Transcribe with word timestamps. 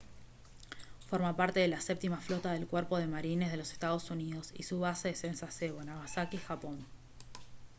forma 1.09 1.35
parte 1.35 1.59
de 1.59 1.67
la 1.67 1.79
séptima 1.79 2.17
flota 2.17 2.53
del 2.53 2.65
cuerpo 2.65 2.97
de 2.97 3.05
marines 3.05 3.51
de 3.51 3.57
los 3.57 3.71
estados 3.71 4.09
unidos 4.09 4.51
y 4.55 4.63
su 4.63 4.79
base 4.79 5.11
es 5.11 5.23
en 5.25 5.37
sasebo 5.37 5.83
nagasaki 5.83 6.37
japón 6.37 6.83